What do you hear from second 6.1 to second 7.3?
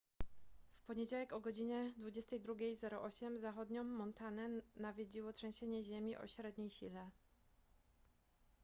o średniej sile